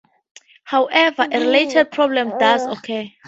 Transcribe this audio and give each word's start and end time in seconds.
However, 0.63 1.27
a 1.31 1.39
related 1.39 1.91
problem 1.91 2.35
does 2.39 2.65
occur. 2.65 3.05